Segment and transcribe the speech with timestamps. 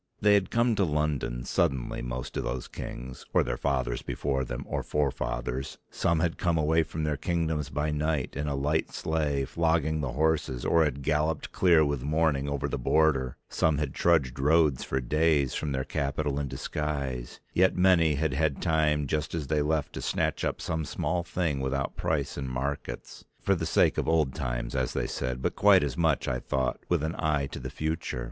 [0.19, 4.65] They had come to London suddenly most of those kings, or their fathers before them,
[4.67, 9.45] or forefathers; some had come away from their kingdoms by night, in a light sleigh,
[9.45, 14.39] flogging the horses, or had galloped clear with morning over the border, some had trudged
[14.39, 19.45] roads for days from their capital in disguise, yet many had had time just as
[19.45, 23.99] they left to snatch up some small thing without price in markets, for the sake
[23.99, 27.45] of old times as they said, but quite as much, I thought, with an eye
[27.51, 28.19] to the future.